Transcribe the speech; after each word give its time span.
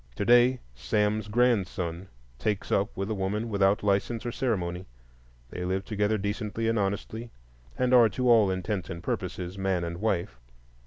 To 0.15 0.25
day 0.25 0.59
Sam's 0.73 1.27
grandson 1.27 2.07
"takes 2.39 2.71
up" 2.71 2.97
with 2.97 3.11
a 3.11 3.13
woman 3.13 3.49
without 3.49 3.83
license 3.83 4.25
or 4.25 4.31
ceremony; 4.31 4.87
they 5.51 5.63
live 5.63 5.85
together 5.85 6.17
decently 6.17 6.67
and 6.67 6.79
honestly, 6.79 7.29
and 7.77 7.93
are, 7.93 8.09
to 8.09 8.27
all 8.27 8.49
intents 8.49 8.89
and 8.89 9.03
purposes, 9.03 9.59
man 9.59 9.83
and 9.83 9.97
wife. 9.99 10.39